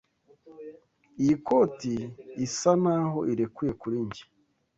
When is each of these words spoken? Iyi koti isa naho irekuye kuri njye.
Iyi 1.21 1.35
koti 1.45 1.93
isa 2.45 2.71
naho 2.83 3.19
irekuye 3.31 3.71
kuri 3.81 3.97
njye. 4.05 4.23